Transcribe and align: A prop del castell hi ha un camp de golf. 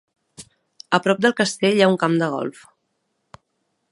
A 0.97 0.99
prop 1.07 1.21
del 1.25 1.35
castell 1.41 1.77
hi 1.81 1.85
ha 1.87 1.91
un 1.93 1.99
camp 2.05 2.17
de 2.23 2.33
golf. 2.39 2.65